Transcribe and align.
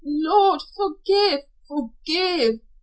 "Lord, 0.03 0.63
forgive, 0.75 1.41
forgive!" 1.67 2.61